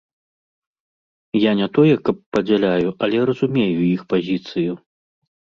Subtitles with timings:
[1.39, 4.73] Я не тое каб падзяляю, але разумею іх пазіцыю.